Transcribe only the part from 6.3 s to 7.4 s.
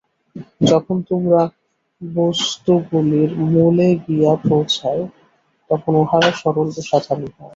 সরল ও সাধারণ